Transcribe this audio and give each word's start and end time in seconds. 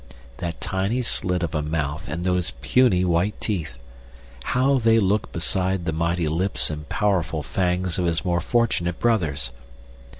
That 0.37 0.59
tiny 0.59 1.03
slit 1.03 1.43
of 1.43 1.53
a 1.53 1.61
mouth 1.61 2.09
and 2.09 2.23
those 2.23 2.53
puny 2.59 3.05
white 3.05 3.39
teeth! 3.39 3.77
How 4.45 4.79
they 4.79 4.97
looked 4.99 5.31
beside 5.31 5.85
the 5.85 5.93
mighty 5.93 6.27
lips 6.27 6.71
and 6.71 6.89
powerful 6.89 7.43
fangs 7.43 7.99
of 7.99 8.05
his 8.07 8.25
more 8.25 8.41
fortunate 8.41 8.99
brothers! 8.99 9.51